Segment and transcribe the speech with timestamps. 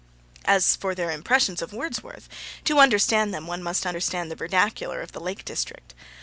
[0.45, 2.27] As for their impressions of Wordsworth,
[2.63, 5.93] to understand them one must understand the vernacular of the Lake District.